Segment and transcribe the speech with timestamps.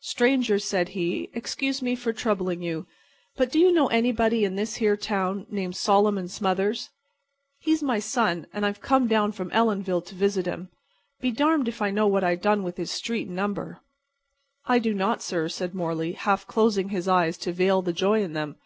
[0.00, 2.84] "Stranger," said he, "excuse me for troubling you,
[3.36, 6.90] but do you know anybody in this here town named Solomon Smothers?
[7.60, 10.68] He's my son, and I've come down from Ellenville to visit him.
[11.20, 13.78] Be darned if I know what I done with his street and number."
[14.66, 18.32] "I do not, sir," said Morley, half closing his eyes to veil the joy in
[18.32, 18.56] them.